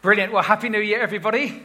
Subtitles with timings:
[0.00, 0.32] Brilliant.
[0.32, 1.60] Well, Happy New Year, everybody.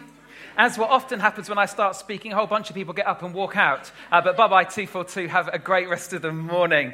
[0.57, 3.21] As what often happens when I start speaking, a whole bunch of people get up
[3.21, 3.91] and walk out.
[4.11, 5.27] Uh, but bye bye, 242.
[5.27, 6.93] Have a great rest of the morning.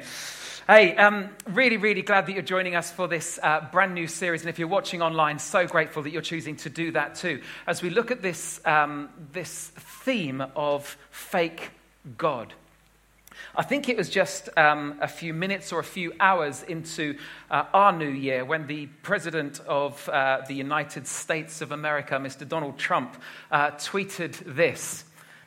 [0.68, 4.42] Hey, um, really, really glad that you're joining us for this uh, brand new series.
[4.42, 7.42] And if you're watching online, so grateful that you're choosing to do that too.
[7.66, 9.70] As we look at this, um, this
[10.04, 11.70] theme of fake
[12.18, 12.54] God.
[13.56, 17.18] I think it was just um, a few minutes or a few hours into
[17.50, 22.48] uh, our new year when the President of uh, the United States of America, Mr.
[22.48, 25.04] Donald Trump, uh, tweeted this.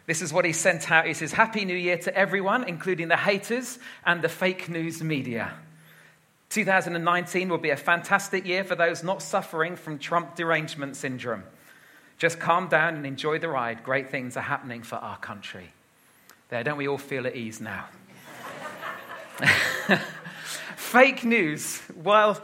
[0.07, 1.07] This is what he sent out.
[1.07, 5.52] He says, Happy New Year to everyone, including the haters and the fake news media.
[6.51, 11.45] 2019 will be a fantastic year for those not suffering from Trump derangement syndrome.
[12.19, 13.83] Just calm down and enjoy the ride.
[13.83, 15.73] Great things are happening for our country.
[16.52, 17.87] There, don't we all feel at ease now?
[20.77, 21.80] Fake news.
[21.97, 22.43] Well,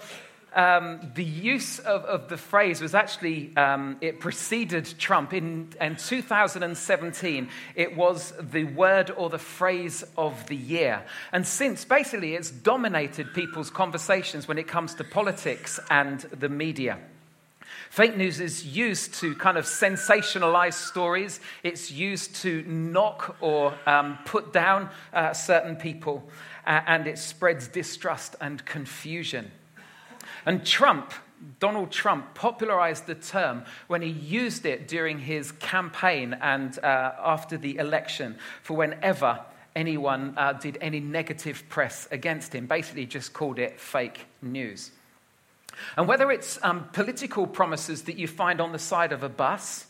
[0.55, 5.35] um, the use of, of, the phrase was actually, um, it preceded Trump.
[5.35, 11.05] In, in 2017, it was the word or the phrase of the year.
[11.31, 16.99] And since, basically, it's dominated people's conversations when it comes to politics and the media.
[17.91, 21.41] Fake news is used to kind of sensationalize stories.
[21.63, 26.29] It's used to knock or um, put down uh, certain people,
[26.67, 29.51] uh, and it spreads distrust and confusion.
[30.45, 31.13] And Trump,
[31.61, 37.57] Donald Trump, popularized the term when he used it during his campaign and uh, after
[37.57, 42.67] the election for whenever anyone uh, did any negative press against him.
[42.67, 44.91] Basically, just called it fake news.
[45.97, 49.87] And whether it's um, political promises that you find on the side of a bus,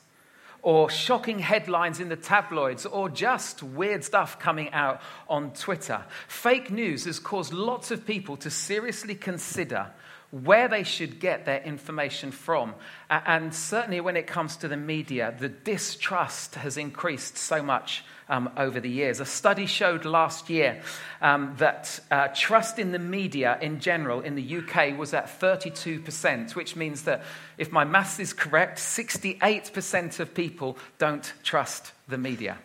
[0.62, 6.70] or shocking headlines in the tabloids, or just weird stuff coming out on Twitter, fake
[6.70, 9.86] news has caused lots of people to seriously consider
[10.30, 12.74] where they should get their information from.
[13.08, 18.50] And certainly when it comes to the media, the distrust has increased so much um,
[18.56, 19.20] over the years.
[19.20, 20.82] A study showed last year
[21.22, 26.54] um, that uh, trust in the media in general in the UK was at 32%,
[26.54, 27.22] which means that
[27.56, 32.58] if my maths is correct, 68% of people don't trust the media.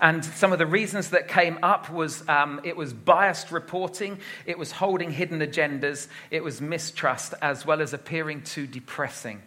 [0.00, 4.58] And some of the reasons that came up was um, it was biased reporting, it
[4.58, 9.42] was holding hidden agendas, it was mistrust, as well as appearing too depressing.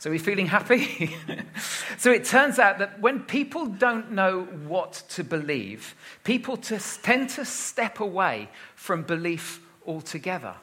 [0.00, 1.16] So, are we feeling happy?
[1.98, 7.44] so, it turns out that when people don't know what to believe, people tend to
[7.44, 10.54] step away from belief altogether.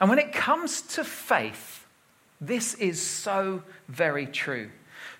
[0.00, 1.86] And when it comes to faith,
[2.40, 4.70] this is so very true.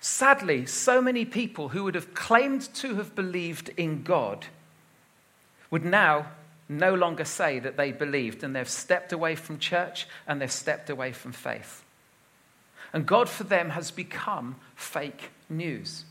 [0.07, 4.45] Sadly, so many people who would have claimed to have believed in God
[5.71, 6.27] would now
[6.69, 10.91] no longer say that they believed, and they've stepped away from church and they've stepped
[10.91, 11.83] away from faith.
[12.93, 16.05] And God for them has become fake news.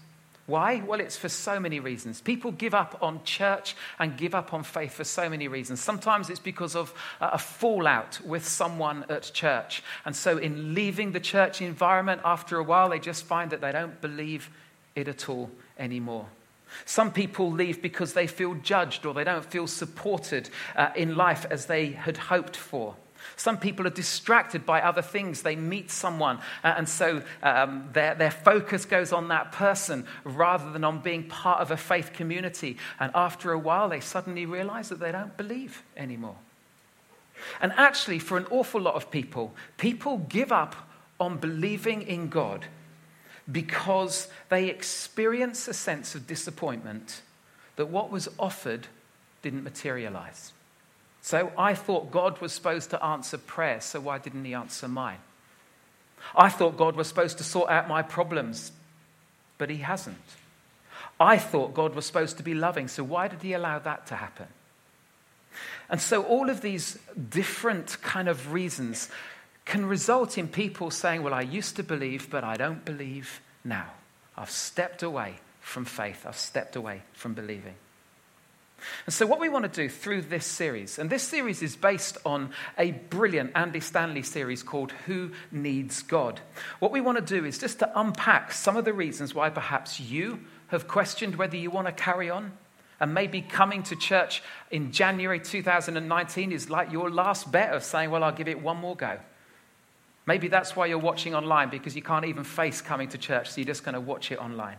[0.46, 0.82] Why?
[0.86, 2.20] Well, it's for so many reasons.
[2.20, 5.80] People give up on church and give up on faith for so many reasons.
[5.80, 9.82] Sometimes it's because of a fallout with someone at church.
[10.04, 13.72] And so, in leaving the church environment, after a while, they just find that they
[13.72, 14.50] don't believe
[14.94, 16.26] it at all anymore.
[16.84, 21.46] Some people leave because they feel judged or they don't feel supported uh, in life
[21.50, 22.96] as they had hoped for.
[23.36, 25.42] Some people are distracted by other things.
[25.42, 30.70] They meet someone, uh, and so um, their, their focus goes on that person rather
[30.70, 32.76] than on being part of a faith community.
[33.00, 36.36] And after a while, they suddenly realize that they don't believe anymore.
[37.60, 40.76] And actually, for an awful lot of people, people give up
[41.18, 42.66] on believing in God
[43.50, 47.22] because they experience a sense of disappointment
[47.76, 48.86] that what was offered
[49.42, 50.52] didn't materialize.
[51.24, 55.20] So I thought God was supposed to answer prayer, so why didn't He answer mine?
[56.36, 58.72] I thought God was supposed to sort out my problems,
[59.56, 60.18] but He hasn't.
[61.18, 64.16] I thought God was supposed to be loving, so why did He allow that to
[64.16, 64.48] happen?
[65.88, 66.98] And so all of these
[67.30, 69.08] different kind of reasons
[69.64, 73.92] can result in people saying, Well, I used to believe, but I don't believe now.
[74.36, 77.76] I've stepped away from faith, I've stepped away from believing.
[79.06, 82.18] And so, what we want to do through this series, and this series is based
[82.24, 86.40] on a brilliant Andy Stanley series called Who Needs God?
[86.78, 90.00] What we want to do is just to unpack some of the reasons why perhaps
[90.00, 92.52] you have questioned whether you want to carry on.
[93.00, 98.10] And maybe coming to church in January 2019 is like your last bet of saying,
[98.10, 99.18] Well, I'll give it one more go.
[100.26, 103.60] Maybe that's why you're watching online because you can't even face coming to church, so
[103.60, 104.76] you're just going to watch it online.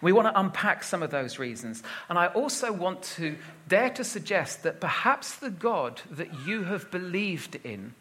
[0.00, 1.82] We want to unpack some of those reasons.
[2.08, 3.36] And I also want to
[3.68, 7.94] dare to suggest that perhaps the God that you have believed in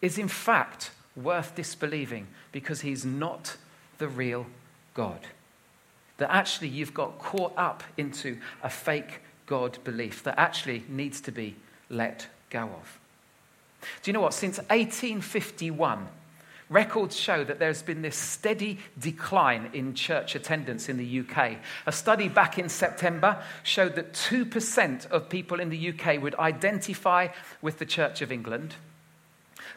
[0.00, 3.56] is in fact worth disbelieving because he's not
[3.98, 4.46] the real
[4.94, 5.20] God.
[6.18, 11.32] That actually you've got caught up into a fake God belief that actually needs to
[11.32, 11.56] be
[11.88, 12.98] let go of.
[14.02, 14.34] Do you know what?
[14.34, 16.08] Since 1851,
[16.72, 21.58] records show that there's been this steady decline in church attendance in the UK.
[21.86, 27.28] A study back in September showed that 2% of people in the UK would identify
[27.60, 28.74] with the Church of England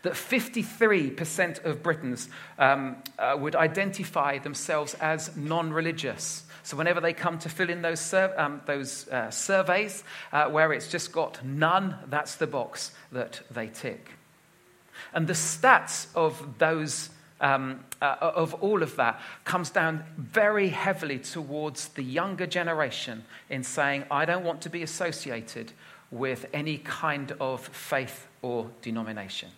[0.06, 6.44] that 53% of Britons um, uh, would identify themselves as non religious.
[6.62, 10.72] So, whenever they come to fill in those, sur- um, those uh, surveys uh, where
[10.74, 14.12] it's just got none, that's the box that they tick.
[15.14, 17.10] And the stats of those
[17.42, 23.64] um, uh, of all of that comes down very heavily towards the younger generation in
[23.64, 25.74] saying, I don't want to be associated
[26.12, 29.50] with any kind of faith or denomination.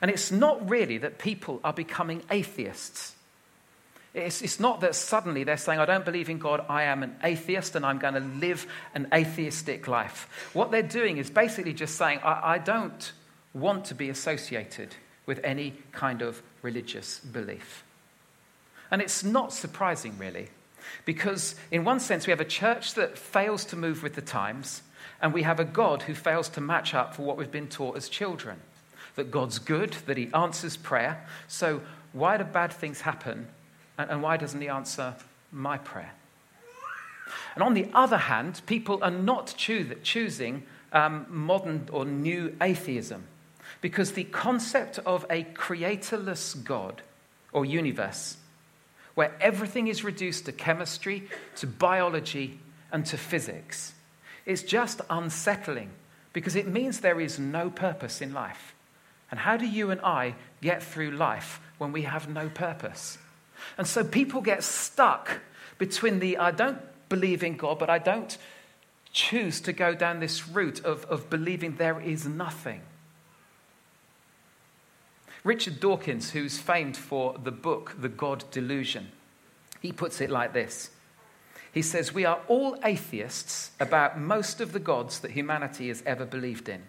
[0.00, 3.14] And it's not really that people are becoming atheists.
[4.12, 7.16] It's, it's, not that suddenly they're saying, I don't believe in God, I am an
[7.22, 10.28] atheist and I'm going to live an atheistic life.
[10.52, 13.12] What they're doing is basically just saying, I, I don't
[13.52, 14.94] want to be associated
[15.26, 17.84] with any kind of religious belief.
[18.90, 20.48] And it's not surprising, really,
[21.04, 24.82] because in one sense, we have a church that fails to move with the times,
[25.22, 27.96] and we have a God who fails to match up for what we've been taught
[27.96, 28.58] as children
[29.16, 31.24] that God's good, that He answers prayer.
[31.48, 31.80] So,
[32.12, 33.48] why do bad things happen?
[33.98, 35.14] And, why doesn't He answer
[35.52, 36.12] my prayer?
[37.54, 40.62] And on the other hand, people are not choosing
[40.92, 43.24] um, modern or new atheism
[43.80, 47.02] because the concept of a creatorless God
[47.52, 48.36] or universe,
[49.14, 52.60] where everything is reduced to chemistry, to biology,
[52.92, 53.94] and to physics,
[54.46, 55.90] is just unsettling
[56.32, 58.74] because it means there is no purpose in life.
[59.30, 63.18] And how do you and I get through life when we have no purpose?
[63.78, 65.40] And so people get stuck
[65.78, 66.78] between the I don't
[67.08, 68.36] believe in God, but I don't
[69.12, 72.80] choose to go down this route of, of believing there is nothing.
[75.42, 79.10] Richard Dawkins, who's famed for the book The God Delusion,
[79.80, 80.90] he puts it like this.
[81.72, 86.26] He says, We are all atheists about most of the gods that humanity has ever
[86.26, 86.82] believed in.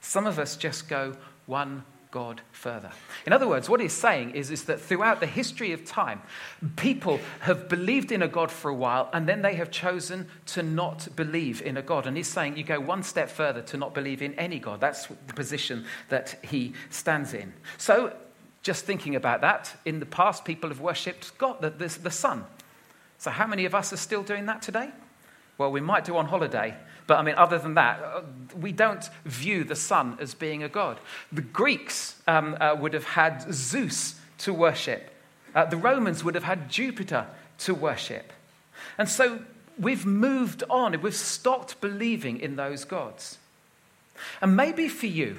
[0.00, 1.14] Some of us just go,
[1.46, 1.84] one
[2.16, 2.92] God further.
[3.26, 6.22] In other words, what he's saying is, is that throughout the history of time,
[6.76, 10.62] people have believed in a God for a while and then they have chosen to
[10.62, 12.06] not believe in a God.
[12.06, 14.80] And he's saying you go one step further to not believe in any God.
[14.80, 17.52] That's the position that he stands in.
[17.76, 18.16] So,
[18.62, 22.46] just thinking about that, in the past, people have worshipped God, the, the, the sun.
[23.18, 24.88] So, how many of us are still doing that today?
[25.58, 26.74] Well, we might do on holiday,
[27.06, 28.22] but I mean, other than that, uh,
[28.58, 30.98] we don't view the sun as being a god.
[31.32, 35.10] The Greeks um, uh, would have had Zeus to worship,
[35.54, 37.26] uh, the Romans would have had Jupiter
[37.58, 38.32] to worship.
[38.98, 39.40] And so
[39.78, 43.38] we've moved on, we've stopped believing in those gods.
[44.40, 45.36] And maybe for you,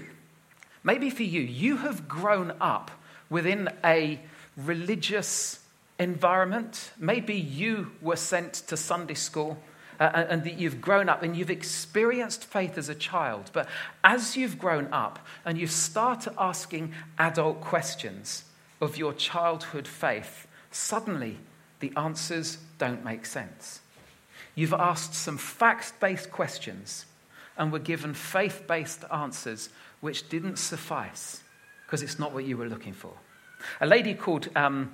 [0.84, 2.92] maybe for you, you have grown up
[3.30, 4.20] within a
[4.56, 5.60] religious
[6.00, 6.92] environment.
[6.98, 9.58] Maybe you were sent to Sunday school
[10.00, 13.50] uh, and that you've grown up and you've experienced faith as a child.
[13.54, 13.68] But
[14.04, 18.44] as you've grown up and you start asking adult questions
[18.80, 21.38] of your childhood faith, suddenly
[21.80, 23.82] the answers don't make sense.
[24.56, 27.06] You've asked some fact based questions
[27.58, 29.70] and were given faith based answers
[30.00, 31.42] which didn't suffice
[31.86, 33.14] because it's not what you were looking for.
[33.82, 34.94] A lady called um,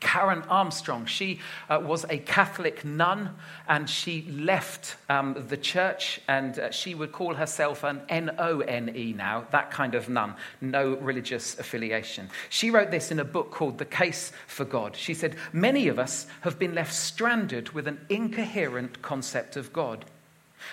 [0.00, 1.06] Karen Armstrong.
[1.06, 3.34] She uh, was a Catholic nun
[3.66, 8.60] and she left um, the church and uh, she would call herself an N O
[8.60, 12.28] N E now, that kind of nun, no religious affiliation.
[12.48, 14.96] She wrote this in a book called The Case for God.
[14.96, 20.04] She said, Many of us have been left stranded with an incoherent concept of God.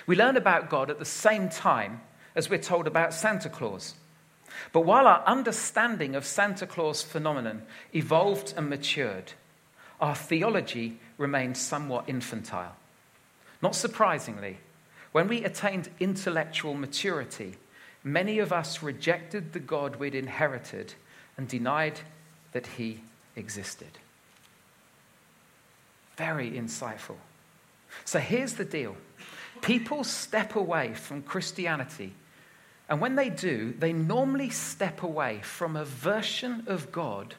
[0.07, 2.01] We learn about God at the same time
[2.35, 3.95] as we're told about Santa Claus.
[4.71, 9.33] But while our understanding of Santa Claus phenomenon evolved and matured,
[9.99, 12.75] our theology remained somewhat infantile.
[13.61, 14.57] Not surprisingly,
[15.11, 17.55] when we attained intellectual maturity,
[18.03, 20.93] many of us rejected the God we'd inherited
[21.37, 22.01] and denied
[22.51, 23.01] that he
[23.35, 23.97] existed.
[26.17, 27.17] Very insightful.
[28.03, 28.95] So here's the deal
[29.61, 32.13] people step away from Christianity
[32.87, 37.35] and when they do, they normally step away from a version of God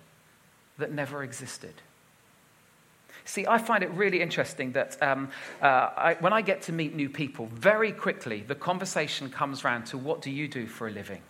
[0.78, 1.74] that never existed.
[3.24, 6.94] See, I find it really interesting that um, uh, I, when I get to meet
[6.94, 10.90] new people, very quickly the conversation comes around to what do you do for a
[10.90, 11.22] living?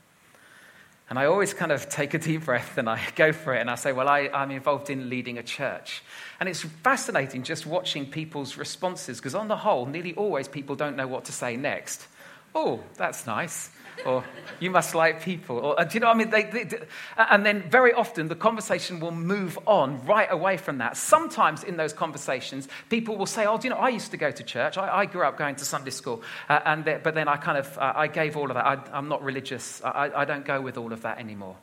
[1.08, 3.70] And I always kind of take a deep breath and I go for it and
[3.70, 6.02] I say, Well, I, am involved in leading a church.
[6.40, 10.96] And it's fascinating just watching people's responses because, on the whole, nearly always people don't
[10.96, 12.08] know what to say next.
[12.54, 13.70] Oh, that's nice
[14.06, 14.24] or
[14.60, 16.30] you must like people, or do you know what I mean?
[16.30, 16.78] They, they,
[17.16, 20.96] and then very often the conversation will move on right away from that.
[20.96, 23.80] Sometimes in those conversations, people will say, "Oh, do you know?
[23.80, 24.78] I used to go to church.
[24.78, 27.58] I, I grew up going to Sunday school, uh, and they, but then I kind
[27.58, 28.66] of uh, I gave all of that.
[28.66, 29.82] I, am not religious.
[29.84, 31.56] I, I don't go with all of that anymore."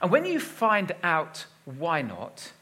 [0.00, 2.52] And when you find out why not,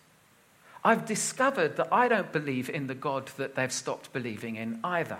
[0.84, 5.18] I've discovered that I don't believe in the God that they've stopped believing in either.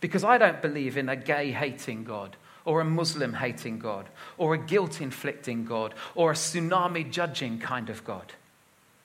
[0.00, 2.36] Because I don't believe in a gay hating God
[2.66, 7.88] or a Muslim hating God, or a guilt inflicting God, or a tsunami judging kind
[7.88, 8.34] of God.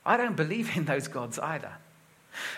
[0.06, 1.72] I don't believe in those gods either.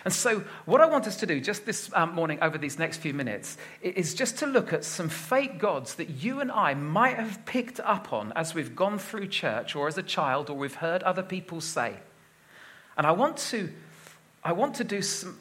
[0.06, 2.98] And so, what I want us to do just this um, morning, over these next
[2.98, 7.18] few minutes, is just to look at some fake gods that you and I might
[7.18, 10.76] have picked up on as we've gone through church or as a child or we've
[10.76, 11.96] heard other people say.
[12.96, 13.72] And I want to,
[14.44, 15.40] I want to do some,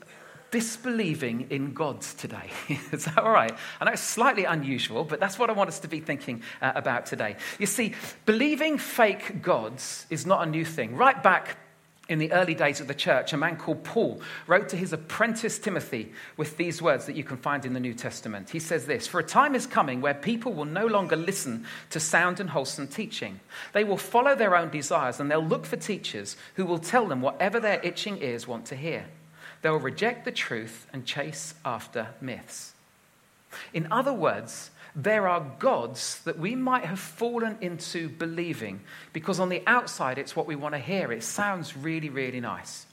[0.53, 2.51] disbelieving in gods today.
[2.93, 3.53] Is that all right?
[3.81, 6.73] I know it's slightly unusual, but that's what I want us to be thinking uh,
[6.77, 7.37] about today.
[7.59, 7.95] You see,
[8.27, 10.95] believing fake gods is not a new thing.
[10.95, 11.57] Right back
[12.09, 15.59] in the early days of the church, a man called Paul wrote to his apprentice
[15.59, 18.51] Timothy with these words that you can find in the New Testament.
[18.51, 21.99] He says this For a time is coming where people will no longer listen to
[21.99, 23.41] sound and wholesome teaching.
[23.73, 27.23] They will follow their own desires and they'll look for teachers who will tell them
[27.23, 29.07] whatever their itching ears want to hear.
[29.63, 32.73] They'll reject the truth and chase after myths.
[33.73, 38.81] In other words, there are gods that we might have fallen into believing
[39.13, 41.13] because on the outside it's what we want to hear.
[41.13, 42.87] It sounds really, really nice.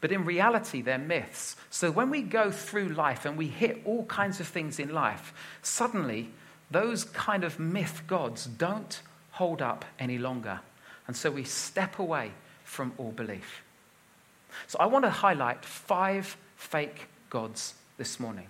[0.00, 1.56] But in reality, they're myths.
[1.68, 5.34] So when we go through life and we hit all kinds of things in life,
[5.60, 6.30] suddenly
[6.70, 10.60] those kind of myth gods don't hold up any longer.
[11.06, 12.30] And so we step away
[12.64, 13.62] from all belief.
[14.66, 18.46] So I want to highlight five fake gods this morning.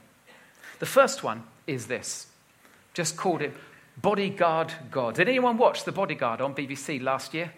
[0.78, 2.26] The first one is this.
[2.94, 3.54] Just called it
[4.00, 5.14] Bodyguard God.
[5.14, 7.52] Did anyone watch The Bodyguard on BBC last year?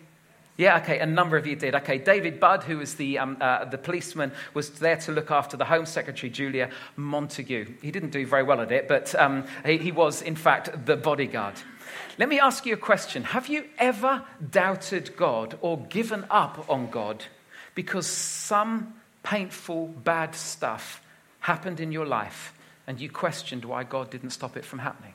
[0.56, 1.74] Yeah, okay, a number of you did.
[1.74, 5.56] Okay, David Budd, who was the, um, uh, the policeman, was there to look after
[5.56, 7.74] the Home Secretary, Julia Montague.
[7.80, 10.96] He didn't do very well at it, but um, he, he was, in fact, the
[10.96, 11.54] bodyguard.
[12.18, 16.90] Let me ask you a question Have you ever doubted God or given up on
[16.90, 17.24] God
[17.74, 21.02] because some painful, bad stuff
[21.40, 22.54] happened in your life
[22.86, 25.14] and you questioned why God didn't stop it from happening?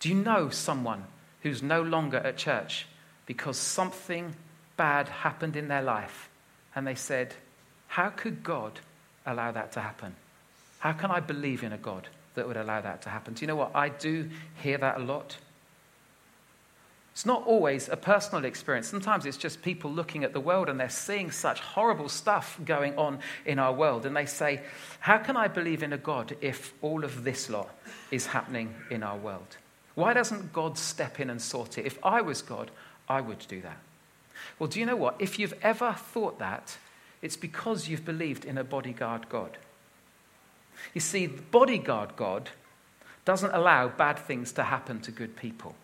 [0.00, 1.04] Do you know someone
[1.42, 2.86] who's no longer at church
[3.26, 4.34] because something
[4.76, 6.28] bad happened in their life
[6.74, 7.34] and they said,
[7.88, 8.80] How could God
[9.26, 10.14] allow that to happen?
[10.78, 13.34] How can I believe in a God that would allow that to happen?
[13.34, 13.72] Do you know what?
[13.74, 14.30] I do
[14.62, 15.36] hear that a lot.
[17.12, 18.88] It's not always a personal experience.
[18.88, 22.96] Sometimes it's just people looking at the world and they're seeing such horrible stuff going
[22.96, 24.06] on in our world.
[24.06, 24.62] And they say,
[25.00, 27.68] How can I believe in a God if all of this lot
[28.10, 29.56] is happening in our world?
[29.94, 31.84] Why doesn't God step in and sort it?
[31.84, 32.70] If I was God,
[33.08, 33.78] I would do that.
[34.58, 35.16] Well, do you know what?
[35.18, 36.78] If you've ever thought that,
[37.22, 39.58] it's because you've believed in a bodyguard God.
[40.94, 42.50] You see, the bodyguard God
[43.24, 45.74] doesn't allow bad things to happen to good people.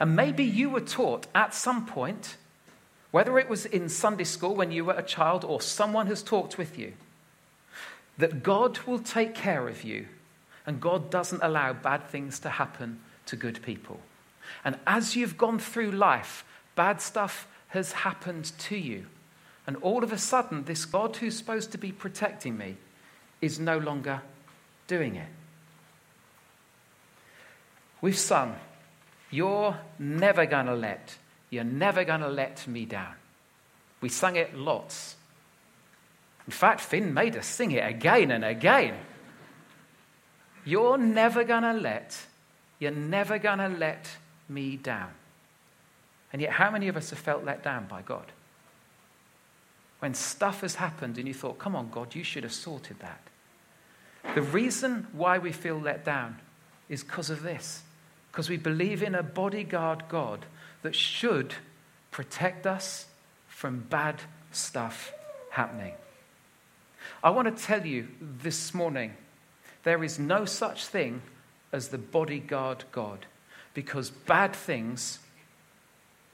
[0.00, 2.36] And maybe you were taught at some point,
[3.10, 6.58] whether it was in Sunday school when you were a child or someone has talked
[6.58, 6.92] with you,
[8.18, 10.06] that God will take care of you
[10.66, 14.00] and God doesn't allow bad things to happen to good people.
[14.64, 16.44] And as you've gone through life,
[16.74, 19.06] bad stuff has happened to you.
[19.66, 22.76] And all of a sudden, this God who's supposed to be protecting me
[23.40, 24.22] is no longer
[24.86, 25.28] doing it.
[28.00, 28.56] We've sung
[29.30, 31.16] you're never going to let,
[31.50, 33.14] you're never going to let me down.
[34.00, 35.16] We sung it lots.
[36.46, 38.94] In fact, Finn made us sing it again and again.
[40.64, 42.16] You're never going to let,
[42.78, 44.08] you're never going to let
[44.48, 45.10] me down.
[46.32, 48.32] And yet, how many of us have felt let down by God?
[49.98, 53.20] When stuff has happened and you thought, come on, God, you should have sorted that.
[54.34, 56.38] The reason why we feel let down
[56.88, 57.82] is because of this
[58.30, 60.46] because we believe in a bodyguard God
[60.82, 61.54] that should
[62.10, 63.06] protect us
[63.48, 65.12] from bad stuff
[65.50, 65.94] happening.
[67.22, 69.14] I want to tell you this morning
[69.82, 71.22] there is no such thing
[71.72, 73.26] as the bodyguard God
[73.74, 75.18] because bad things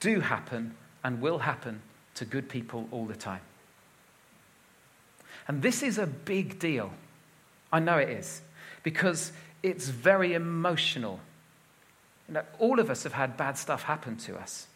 [0.01, 1.83] do happen and will happen
[2.15, 3.41] to good people all the time.
[5.47, 6.93] And this is a big deal.
[7.73, 8.41] I know it is
[8.83, 9.33] because
[9.63, 11.21] it's very emotional
[12.29, 14.67] You know, all of us have had bad stuff happen to us.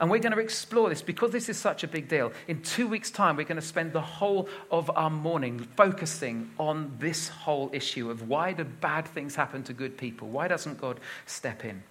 [0.00, 2.32] And we're going to explore this because this is such a big deal.
[2.48, 6.96] In two weeks' time, we're going to spend the whole of our morning focusing on
[6.98, 10.28] this whole issue of why do bad things happen to good people?
[10.28, 11.82] Why doesn't God step in?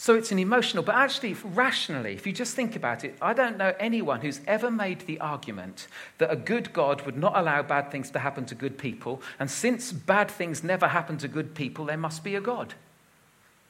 [0.00, 3.58] So it's an emotional, but actually, rationally, if you just think about it, I don't
[3.58, 5.88] know anyone who's ever made the argument
[6.18, 9.50] that a good God would not allow bad things to happen to good people, and
[9.50, 12.74] since bad things never happen to good people, there must be a God.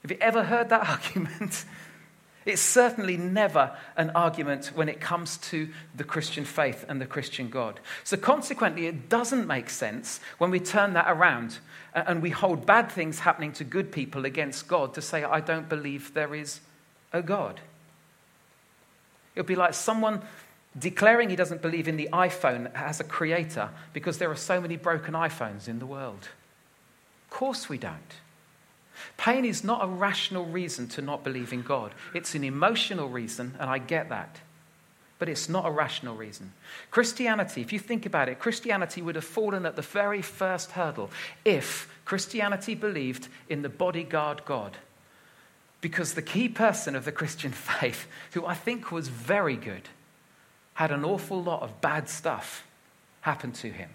[0.02, 1.64] Have you ever heard that argument?
[2.48, 7.50] It's certainly never an argument when it comes to the Christian faith and the Christian
[7.50, 7.78] God.
[8.04, 11.58] So, consequently, it doesn't make sense when we turn that around
[11.92, 15.68] and we hold bad things happening to good people against God to say, I don't
[15.68, 16.60] believe there is
[17.12, 17.60] a God.
[19.34, 20.22] It would be like someone
[20.78, 24.78] declaring he doesn't believe in the iPhone as a creator because there are so many
[24.78, 26.30] broken iPhones in the world.
[27.26, 28.14] Of course, we don't.
[29.16, 31.92] Pain is not a rational reason to not believe in God.
[32.14, 34.40] It's an emotional reason, and I get that.
[35.18, 36.52] But it's not a rational reason.
[36.90, 41.10] Christianity, if you think about it, Christianity would have fallen at the very first hurdle
[41.44, 44.76] if Christianity believed in the bodyguard God.
[45.80, 49.88] Because the key person of the Christian faith, who I think was very good,
[50.74, 52.64] had an awful lot of bad stuff
[53.22, 53.90] happen to him.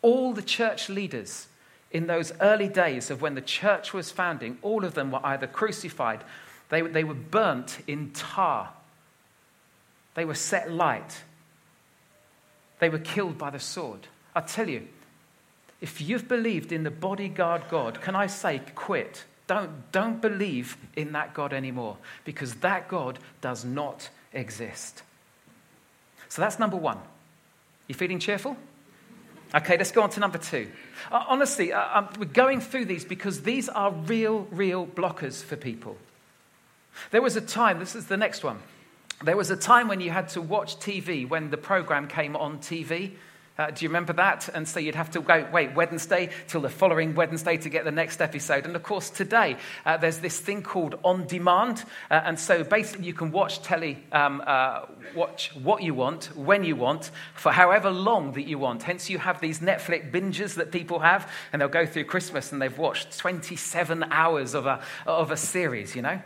[0.00, 1.48] All the church leaders
[1.90, 5.46] in those early days of when the church was founding, all of them were either
[5.46, 6.24] crucified,
[6.68, 8.70] they, they were burnt in tar,
[10.14, 11.22] they were set light,
[12.80, 14.08] they were killed by the sword.
[14.34, 14.86] I tell you,
[15.80, 19.24] if you've believed in the bodyguard God, can I say, quit?
[19.46, 25.02] Don't, don't believe in that God anymore because that God does not exist.
[26.28, 26.98] So that's number one.
[27.86, 28.56] You feeling cheerful?
[29.56, 30.70] Okay, let's go on to number two.
[31.10, 35.56] Uh, honestly, uh, um, we're going through these because these are real, real blockers for
[35.56, 35.96] people.
[37.10, 38.58] There was a time, this is the next one.
[39.24, 42.58] There was a time when you had to watch TV when the program came on
[42.58, 43.12] TV.
[43.58, 44.50] Uh, do you remember that?
[44.52, 47.90] And so you'd have to go, wait Wednesday till the following Wednesday to get the
[47.90, 48.66] next episode.
[48.66, 51.84] And of course, today uh, there's this thing called on demand.
[52.10, 54.82] Uh, and so basically, you can watch telly, um, uh,
[55.14, 58.82] watch what you want, when you want, for however long that you want.
[58.82, 62.60] Hence, you have these Netflix binges that people have, and they'll go through Christmas and
[62.60, 66.20] they've watched 27 hours of a, of a series, you know?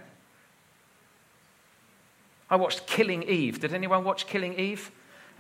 [2.51, 3.61] I watched Killing Eve.
[3.61, 4.91] Did anyone watch Killing Eve?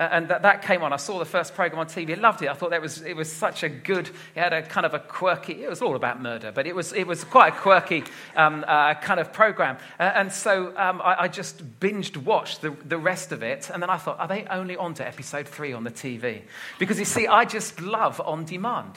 [0.00, 0.94] And that, that came on.
[0.94, 2.18] I saw the first program on TV.
[2.18, 2.48] Loved it.
[2.48, 4.98] I thought that was, it was such a good, it had a kind of a
[4.98, 8.64] quirky, it was all about murder, but it was, it was quite a quirky um,
[8.66, 9.76] uh, kind of program.
[9.98, 13.68] And so um, I, I, just binged watched the, the rest of it.
[13.68, 16.44] And then I thought, are they only on to episode three on the TV?
[16.78, 18.94] Because you see, I just love on demand.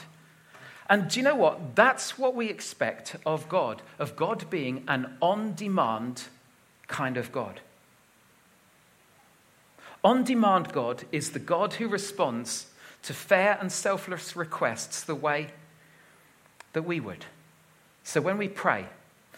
[0.88, 1.76] And do you know what?
[1.76, 6.24] That's what we expect of God, of God being an on demand
[6.88, 7.60] kind of God.
[10.04, 12.66] On demand God is the God who responds
[13.02, 15.48] to fair and selfless requests the way
[16.74, 17.24] that we would.
[18.02, 18.86] So when we pray,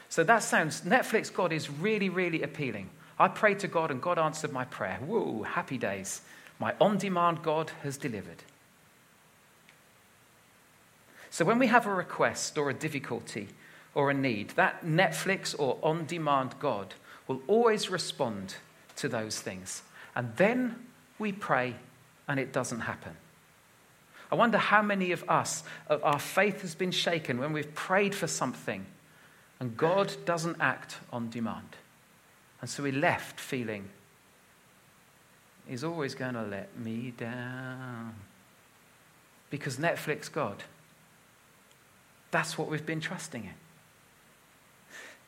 [0.08, 2.90] so that sounds, Netflix God is really, really appealing.
[3.18, 4.98] I prayed to God and God answered my prayer.
[5.06, 6.20] Whoa, happy days.
[6.58, 8.42] My on demand God has delivered.
[11.30, 13.48] So when we have a request or a difficulty
[13.94, 16.94] or a need, that Netflix or on demand God
[17.28, 18.56] will always respond
[18.96, 19.82] to those things.
[20.16, 20.74] And then
[21.18, 21.76] we pray
[22.26, 23.12] and it doesn't happen.
[24.32, 28.26] I wonder how many of us, our faith has been shaken when we've prayed for
[28.26, 28.84] something
[29.60, 31.76] and God doesn't act on demand.
[32.60, 33.88] And so we left feeling,
[35.68, 38.14] He's always going to let me down.
[39.50, 40.62] Because Netflix God,
[42.30, 43.54] that's what we've been trusting in.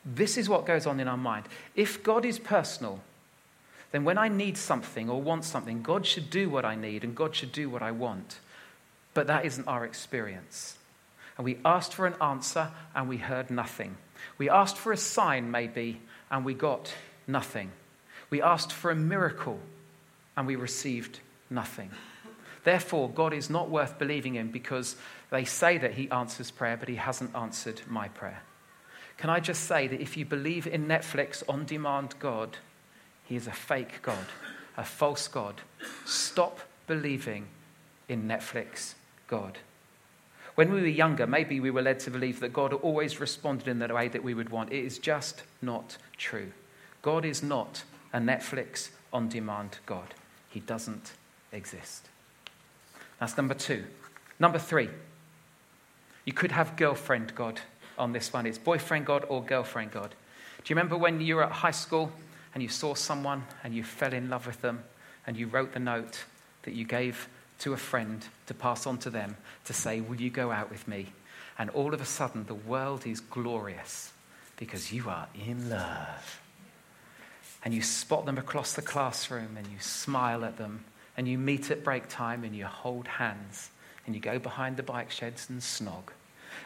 [0.05, 1.45] This is what goes on in our mind.
[1.75, 3.01] If God is personal,
[3.91, 7.15] then when I need something or want something, God should do what I need and
[7.15, 8.39] God should do what I want.
[9.13, 10.77] But that isn't our experience.
[11.37, 13.97] And we asked for an answer and we heard nothing.
[14.37, 16.93] We asked for a sign, maybe, and we got
[17.25, 17.71] nothing.
[18.29, 19.59] We asked for a miracle
[20.37, 21.89] and we received nothing.
[22.63, 24.95] Therefore, God is not worth believing in because
[25.31, 28.43] they say that He answers prayer, but He hasn't answered my prayer.
[29.17, 32.57] Can I just say that if you believe in Netflix on demand God,
[33.29, 34.25] he is a fake God,
[34.75, 35.61] a false God.
[36.03, 37.45] Stop believing
[38.07, 38.95] in Netflix
[39.27, 39.59] God.
[40.55, 43.77] When we were younger, maybe we were led to believe that God always responded in
[43.77, 44.73] the way that we would want.
[44.73, 46.51] It is just not true.
[47.03, 50.15] God is not a Netflix on demand God,
[50.49, 51.13] He doesn't
[51.51, 52.09] exist.
[53.19, 53.83] That's number two.
[54.39, 54.89] Number three,
[56.25, 57.61] you could have girlfriend God
[57.95, 58.47] on this one.
[58.47, 60.15] It's boyfriend God or girlfriend God.
[60.63, 62.11] Do you remember when you were at high school
[62.53, 64.83] and you saw someone and you fell in love with them
[65.27, 66.25] and you wrote the note
[66.63, 70.29] that you gave to a friend to pass on to them to say, Will you
[70.29, 71.07] go out with me?
[71.57, 74.13] And all of a sudden, the world is glorious
[74.57, 76.41] because you are in love.
[77.63, 80.85] And you spot them across the classroom and you smile at them
[81.17, 83.71] and you meet at break time and you hold hands
[84.05, 86.11] and you go behind the bike sheds and snog.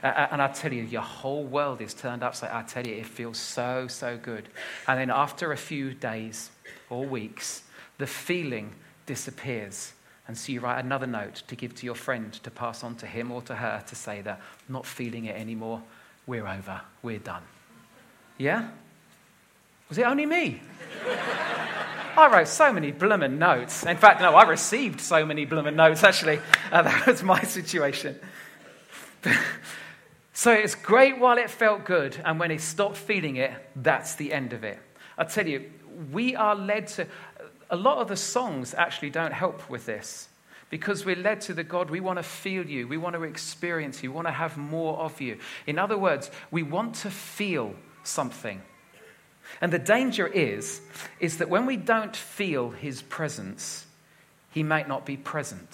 [0.02, 2.52] And I tell you, your whole world is turned upside.
[2.52, 4.50] I tell you, it feels so, so good.
[4.88, 6.50] And then after a few days
[6.90, 7.64] or weeks,
[7.98, 8.74] the feeling
[9.06, 9.94] disappears.
[10.28, 13.06] And so you write another note to give to your friend to pass on to
[13.06, 15.82] him or to her to say that not feeling it anymore.
[16.26, 16.82] We're over.
[17.02, 17.44] We're done.
[18.38, 18.70] Yeah?
[19.90, 20.62] Was it only me?
[22.18, 23.86] I wrote so many bloomin' notes.
[23.86, 26.40] In fact, no, I received so many bloomin' notes, actually.
[26.72, 28.20] Uh, that was my situation.
[30.44, 34.34] so it's great while it felt good, and when it stopped feeling it, that's the
[34.34, 34.78] end of it.
[35.18, 35.72] I tell you,
[36.12, 37.08] we are led to.
[37.70, 40.28] A lot of the songs actually don't help with this
[40.70, 44.04] because we're led to the God, we want to feel you, we want to experience
[44.04, 45.38] you, we want to have more of you.
[45.66, 48.62] In other words, we want to feel something.
[49.62, 50.82] And the danger is,
[51.22, 53.88] is that when we don't feel his presence,
[54.52, 55.70] he might not be present.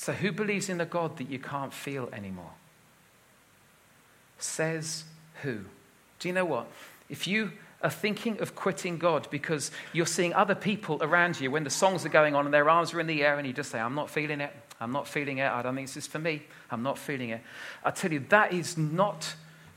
[0.00, 2.52] So, who believes in a God that you can't feel anymore?
[4.38, 5.04] Says
[5.42, 5.58] who?
[6.18, 6.68] Do you know what?
[7.10, 11.64] If you are thinking of quitting God because you're seeing other people around you when
[11.64, 13.70] the songs are going on and their arms are in the air and you just
[13.70, 16.18] say, I'm not feeling it, I'm not feeling it, I don't think this is for
[16.18, 17.42] me, I'm not feeling it.
[17.84, 19.34] I tell you, that is not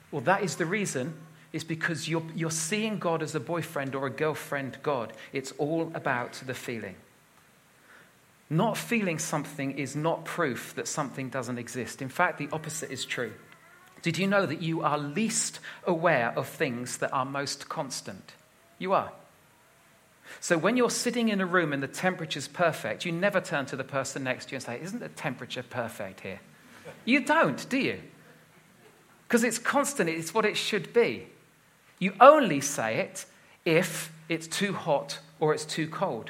[0.10, 1.16] well, that is the reason,
[1.52, 5.12] is because you're, you're seeing God as a boyfriend or a girlfriend God.
[5.34, 6.96] It's all about the feeling.
[8.56, 12.02] Not feeling something is not proof that something doesn't exist.
[12.02, 13.34] In fact, the opposite is true.
[14.02, 18.34] Did you know that you are least aware of things that are most constant?
[18.78, 19.12] You are.
[20.40, 23.76] So when you're sitting in a room and the temperature's perfect, you never turn to
[23.76, 26.40] the person next to you and say, Isn't the temperature perfect here?
[27.06, 28.00] You don't, do you?
[29.34, 31.26] because it's constant, it's what it should be.
[31.98, 33.26] You only say it
[33.66, 36.30] if it's too hot or it's too cold.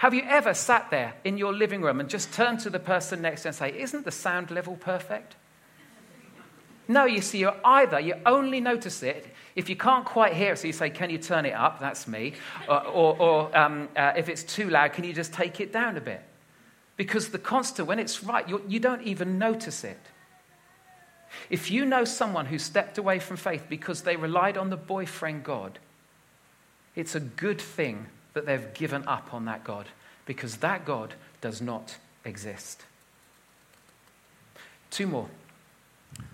[0.00, 3.20] Have you ever sat there in your living room and just turned to the person
[3.20, 5.36] next to you and say, Isn't the sound level perfect?
[6.88, 10.58] No, you see, you're either, you only notice it if you can't quite hear it,
[10.58, 11.80] so you say, Can you turn it up?
[11.80, 12.32] That's me.
[12.66, 15.98] Or, or, or um, uh, if it's too loud, can you just take it down
[15.98, 16.22] a bit?
[16.96, 20.00] Because the constant, when it's right, you, you don't even notice it.
[21.50, 25.44] If you know someone who stepped away from faith because they relied on the boyfriend
[25.44, 25.78] God,
[26.94, 29.86] it's a good thing that they've given up on that God
[30.26, 32.84] because that God does not exist.
[34.90, 35.28] Two more.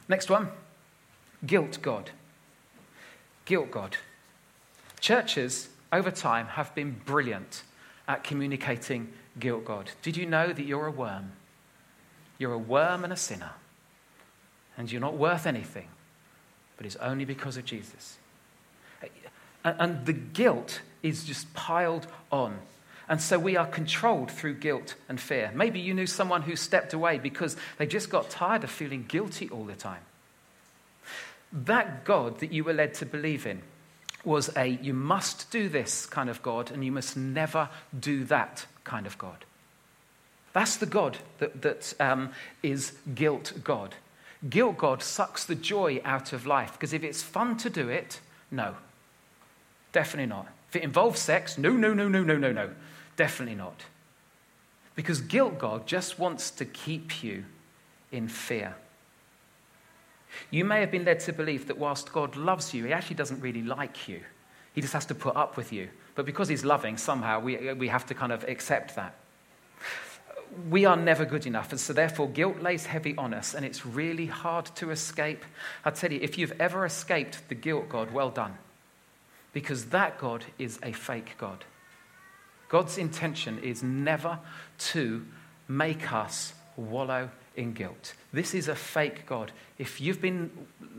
[0.09, 0.51] Next one
[1.45, 2.11] guilt God.
[3.45, 3.97] Guilt God.
[5.01, 7.63] Churches over time have been brilliant
[8.09, 9.91] at communicating guilt God.
[10.03, 11.33] Did you know that you're a worm?
[12.39, 13.53] You're a worm and a sinner
[14.77, 15.89] and you're not worth anything,
[16.77, 18.19] but it's only because of Jesus.
[19.65, 22.59] And the guilt is just piled on.
[23.09, 25.53] And so we are controlled through guilt and fear.
[25.55, 29.49] Maybe you knew someone who stepped away because they just got tired of feeling guilty
[29.49, 30.03] all the time.
[31.53, 33.63] That God that you were led to believe in
[34.25, 38.67] was a you must do this kind of God and you must never do that
[38.83, 39.45] kind of God.
[40.53, 43.95] That's the God that, that um, is guilt God.
[44.49, 48.21] Guilt God sucks the joy out of life because if it's fun to do it,
[48.51, 48.75] no.
[49.97, 50.47] Definitely not.
[50.69, 52.69] If it involves sex, no, no, no, no, no, no, no.
[53.17, 53.87] Definitely not.
[54.95, 57.47] Because guilt God just wants to keep you
[58.13, 58.77] in fear.
[60.51, 63.41] You may have been led to believe that whilst God loves you, he actually doesn't
[63.41, 64.21] really like you.
[64.75, 65.89] He just has to put up with you.
[66.15, 69.15] But because he's loving, somehow we, we have to kind of accept that
[70.71, 71.71] we are never good enough.
[71.71, 75.43] And so, therefore, guilt lays heavy on us, and it's really hard to escape.
[75.87, 78.59] I tell you, if you've ever escaped the guilt God, well done.
[79.53, 81.65] Because that God is a fake God.
[82.69, 84.39] God's intention is never
[84.79, 85.25] to
[85.69, 88.15] make us wallow in guilt.
[88.33, 89.53] This is a fake God.
[89.79, 90.51] If you've been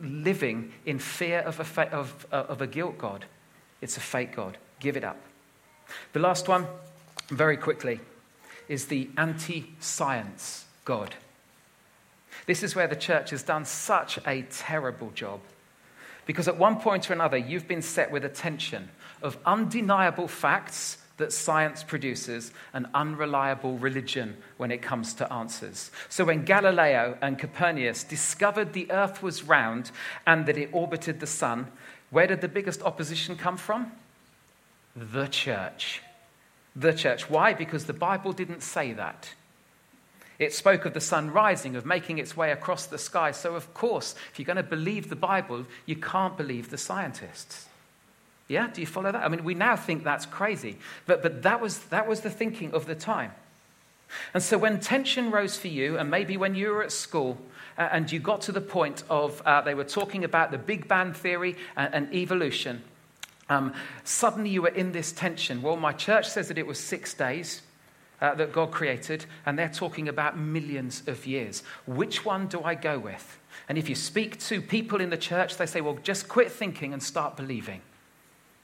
[0.01, 3.25] living in fear of a, fa- of, uh, of a guilt God,
[3.81, 4.57] it's a fake God.
[4.79, 5.17] Give it up.
[6.13, 6.65] The last one,
[7.29, 7.99] very quickly
[8.67, 11.15] is the anti science God.
[12.45, 15.39] This is where the church has done such a terrible job.
[16.27, 18.89] Because at one point or another, you've been set with a tension
[19.23, 25.89] of undeniable facts that science produces an unreliable religion when it comes to answers.
[26.09, 29.89] So, when Galileo and Copernicus discovered the earth was round
[30.27, 31.71] and that it orbited the sun,
[32.11, 33.91] where did the biggest opposition come from?
[34.95, 36.01] The church.
[36.75, 37.29] The church.
[37.29, 37.53] Why?
[37.53, 39.33] Because the Bible didn't say that.
[40.39, 43.31] It spoke of the sun rising, of making its way across the sky.
[43.31, 47.65] So, of course, if you're going to believe the Bible, you can't believe the scientists.
[48.47, 48.69] Yeah?
[48.71, 49.23] Do you follow that?
[49.23, 52.73] I mean, we now think that's crazy, but, but that, was, that was the thinking
[52.73, 53.31] of the time.
[54.33, 57.37] And so, when tension rose for you, and maybe when you were at school,
[57.77, 60.87] uh, and you got to the point of uh, they were talking about the Big
[60.87, 62.83] Bang Theory and, and evolution,
[63.49, 63.73] um,
[64.03, 65.61] suddenly you were in this tension.
[65.61, 67.61] Well, my church says that it was six days
[68.21, 71.63] uh, that God created, and they're talking about millions of years.
[71.85, 73.39] Which one do I go with?
[73.69, 76.93] And if you speak to people in the church, they say, well, just quit thinking
[76.93, 77.81] and start believing.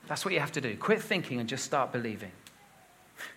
[0.08, 0.76] That's what you have to do.
[0.76, 2.32] Quit thinking and just start believing.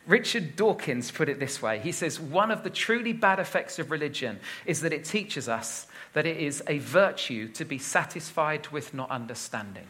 [0.06, 3.90] Richard Dawkins put it this way He says, One of the truly bad effects of
[3.90, 8.94] religion is that it teaches us that it is a virtue to be satisfied with
[8.94, 9.86] not understanding.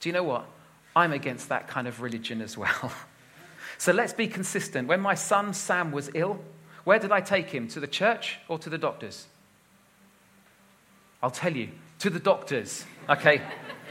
[0.00, 0.46] Do you know what?
[0.94, 2.92] I'm against that kind of religion as well.
[3.78, 4.88] So let's be consistent.
[4.88, 6.40] When my son Sam was ill,
[6.84, 7.68] where did I take him?
[7.68, 9.26] To the church or to the doctors?
[11.22, 12.84] I'll tell you, to the doctors.
[13.08, 13.42] Okay.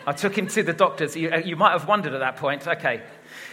[0.08, 1.16] I took him to the doctors.
[1.16, 2.68] You, you, might have wondered at that point.
[2.68, 3.02] Okay.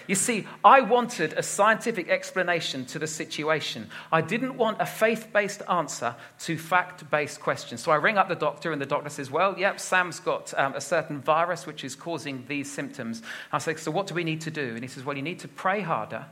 [0.06, 3.88] You see, I wanted a scientific explanation to the situation.
[4.10, 7.82] I didn't want a faith based answer to fact based questions.
[7.82, 10.74] So I ring up the doctor, and the doctor says, Well, yep, Sam's got um,
[10.74, 13.22] a certain virus which is causing these symptoms.
[13.52, 14.74] I say, So what do we need to do?
[14.74, 16.26] And he says, Well, you need to pray harder,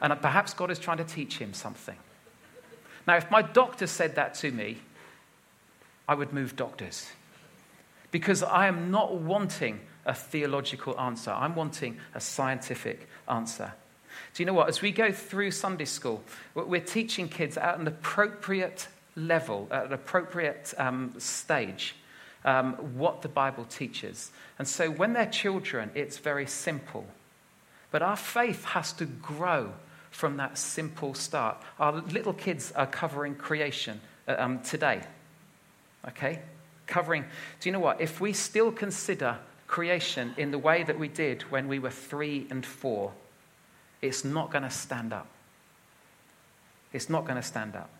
[0.00, 1.96] and perhaps God is trying to teach him something.
[3.06, 4.78] Now, if my doctor said that to me,
[6.08, 7.08] I would move doctors
[8.10, 11.30] because I am not wanting a theological answer.
[11.30, 13.72] I'm wanting a scientific answer.
[14.34, 14.68] Do you know what?
[14.68, 16.22] As we go through Sunday school,
[16.54, 21.96] we're teaching kids at an appropriate level, at an appropriate um, stage,
[22.44, 24.30] um, what the Bible teaches.
[24.58, 27.06] And so when they're children, it's very simple.
[27.90, 29.72] But our faith has to grow
[30.10, 31.62] from that simple start.
[31.78, 35.02] Our little kids are covering creation uh, um, today.
[36.08, 36.40] Okay?
[36.86, 37.24] Covering.
[37.60, 38.00] Do you know what?
[38.00, 42.46] If we still consider creation in the way that we did when we were three
[42.50, 43.12] and four,
[44.02, 45.26] it's not going to stand up.
[46.92, 47.90] It's not going to stand up.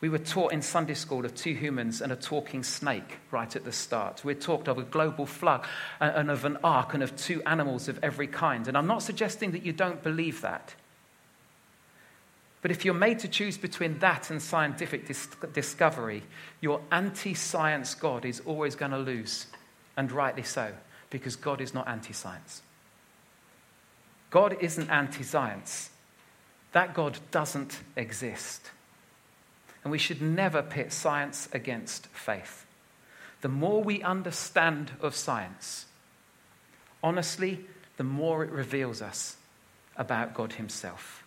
[0.00, 3.64] We were taught in Sunday school of two humans and a talking snake right at
[3.64, 4.22] the start.
[4.22, 5.64] We're taught of a global flood
[5.98, 8.68] and of an ark and of two animals of every kind.
[8.68, 10.74] And I'm not suggesting that you don't believe that.
[12.64, 16.22] But if you're made to choose between that and scientific dis- discovery,
[16.62, 19.48] your anti science God is always going to lose
[19.98, 20.72] and rightly so,
[21.10, 22.62] because God is not anti science.
[24.30, 25.90] God isn't anti science.
[26.72, 28.70] That God doesn't exist.
[29.82, 32.64] And we should never pit science against faith.
[33.42, 35.84] The more we understand of science,
[37.02, 37.66] honestly,
[37.98, 39.36] the more it reveals us
[39.98, 41.23] about God Himself.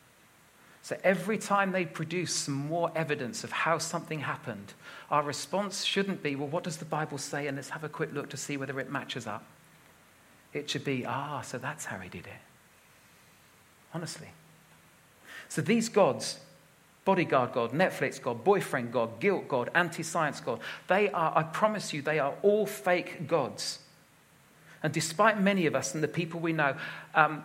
[0.88, 4.72] So every time they produce some more evidence of how something happened,
[5.12, 7.48] our response shouldn't be, well, what does the Bible say?
[7.48, 9.44] And let's have a quick look to see whether it matches up.
[10.54, 12.40] It should be, ah, so that's how he did it.
[13.94, 14.30] Honestly.
[15.50, 16.40] So these gods,
[17.04, 21.92] bodyguard God, Netflix God, boyfriend God, guilt God, anti science God, they are, I promise
[21.92, 23.80] you, they are all fake gods.
[24.82, 26.78] And despite many of us and the people we know,
[27.14, 27.44] um,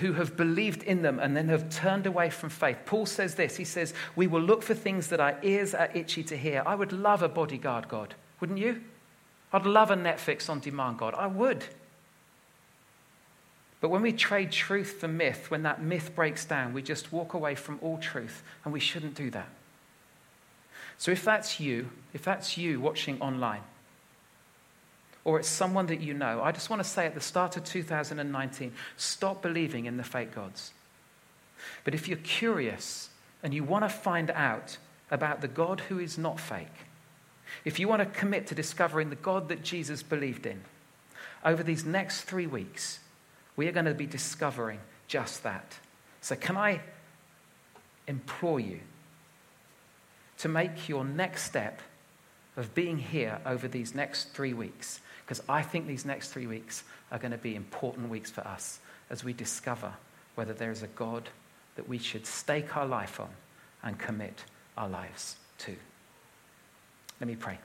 [0.00, 2.78] who have believed in them and then have turned away from faith.
[2.86, 6.22] Paul says this He says, We will look for things that our ears are itchy
[6.24, 6.62] to hear.
[6.64, 8.82] I would love a bodyguard God, wouldn't you?
[9.52, 11.14] I'd love a Netflix on demand God.
[11.14, 11.64] I would.
[13.80, 17.34] But when we trade truth for myth, when that myth breaks down, we just walk
[17.34, 19.48] away from all truth, and we shouldn't do that.
[20.96, 23.60] So if that's you, if that's you watching online,
[25.24, 27.64] or it's someone that you know, I just want to say at the start of
[27.64, 30.72] 2019 stop believing in the fake gods.
[31.82, 33.08] But if you're curious
[33.42, 34.76] and you want to find out
[35.10, 36.66] about the God who is not fake,
[37.64, 40.60] if you want to commit to discovering the God that Jesus believed in,
[41.44, 43.00] over these next three weeks,
[43.56, 45.78] we are going to be discovering just that.
[46.20, 46.80] So, can I
[48.06, 48.80] implore you
[50.38, 51.80] to make your next step
[52.56, 56.84] of being here over these next three weeks because I think these next three weeks
[57.10, 59.92] are going to be important weeks for us as we discover
[60.34, 61.28] whether there is a God
[61.76, 63.30] that we should stake our life on
[63.82, 64.44] and commit
[64.76, 65.74] our lives to.
[67.20, 67.58] Let me pray.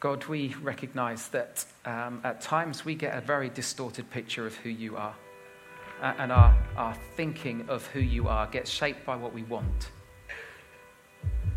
[0.00, 4.68] God, we recognize that um, at times we get a very distorted picture of who
[4.68, 5.14] you are.
[6.02, 9.88] and our, our thinking of who you are gets shaped by what we want.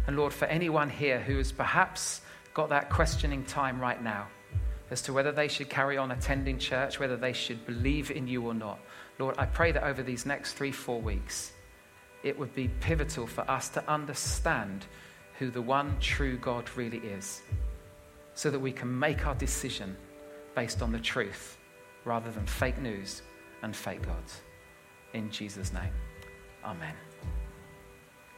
[0.08, 2.22] And Lord, for anyone here who has perhaps
[2.54, 4.28] got that questioning time right now
[4.90, 8.48] as to whether they should carry on attending church, whether they should believe in you
[8.48, 8.80] or not,
[9.20, 11.52] Lord, I pray that over these next three, four weeks,
[12.24, 14.86] it would be pivotal for us to understand
[15.40, 17.42] who the one true God really is
[18.34, 19.96] so that we can make our decision
[20.56, 21.58] based on the truth
[22.06, 23.22] rather than fake news
[23.62, 24.42] and fake gods.
[25.14, 25.92] In Jesus' name,
[26.64, 27.07] amen.